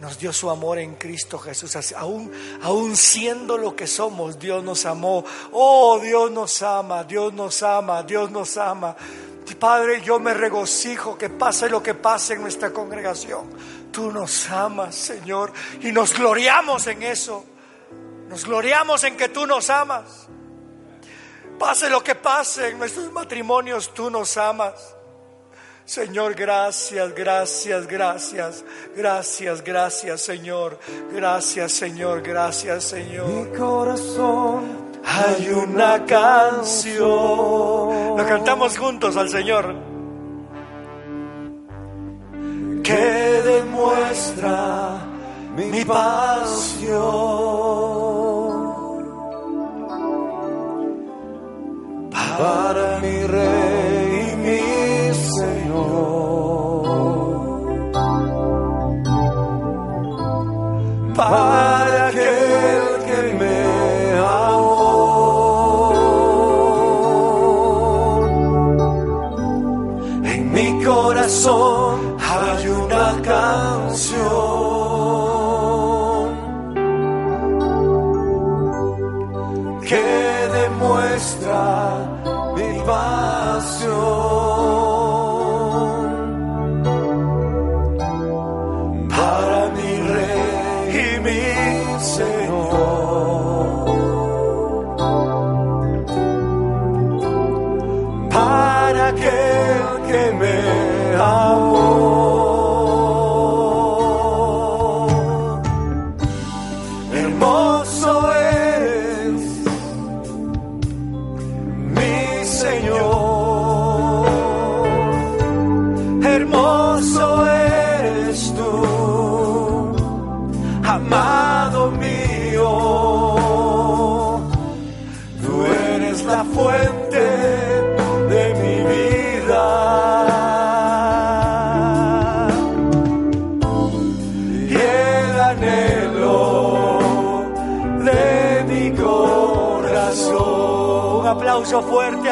[0.00, 1.76] nos dio su amor en Cristo Jesús.
[1.94, 2.32] Aún,
[2.62, 5.24] aún siendo lo que somos, Dios nos amó.
[5.52, 8.96] Oh, Dios nos ama, Dios nos ama, Dios nos ama.
[9.58, 13.48] Padre, yo me regocijo que pase lo que pase en nuestra congregación.
[13.92, 15.52] Tú nos amas, Señor,
[15.82, 17.44] y nos gloriamos en eso.
[18.28, 20.26] Nos gloriamos en que tú nos amas.
[21.58, 24.96] Pase lo que pase en nuestros matrimonios, tú nos amas.
[25.92, 28.64] Señor, gracias, gracias, gracias,
[28.96, 30.78] gracias, gracias, Señor.
[31.14, 33.28] Gracias, Señor, gracias, Señor.
[33.28, 34.62] Mi corazón
[35.04, 36.96] hay una canción.
[38.16, 39.92] Lo cantamos juntos al Señor.
[42.82, 44.98] que demuestra
[45.54, 47.02] mi pasión
[52.10, 52.81] para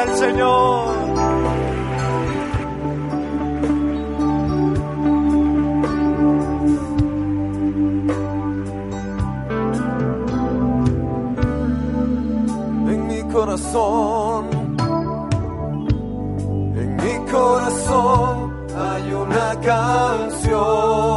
[0.01, 0.91] fuerte al Señor.
[12.87, 14.45] En mi corazón,
[16.75, 21.10] en mi corazón hay una canción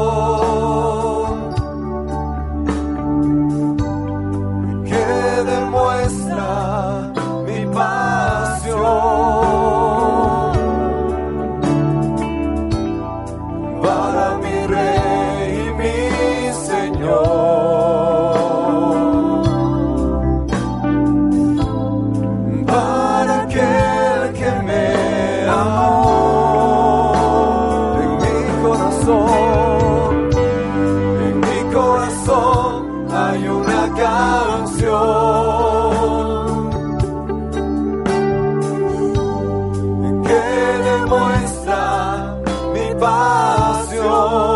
[43.91, 44.54] mi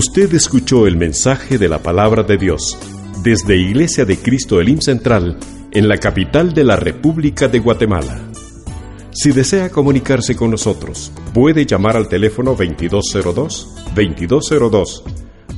[0.00, 2.78] Usted escuchó el mensaje de la palabra de Dios
[3.22, 5.36] desde Iglesia de Cristo Elim Central
[5.72, 8.18] en la capital de la República de Guatemala.
[9.12, 15.02] Si desea comunicarse con nosotros, puede llamar al teléfono 2202-2202